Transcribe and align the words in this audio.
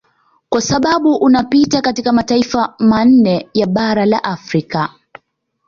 Kwa 0.49 0.61
sababu 0.61 1.15
unapita 1.15 1.81
katika 1.81 2.11
mataifa 2.13 2.73
manne 2.79 3.49
ya 3.53 3.67
bara 3.67 4.05
la 4.05 4.23
Afrika 4.23 4.89